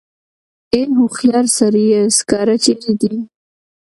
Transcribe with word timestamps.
ای 0.73 0.83
هوښیار 0.97 1.45
سړیه 1.57 2.01
سکاره 2.17 2.55
چېرې 2.63 2.93
دي. 3.01 3.13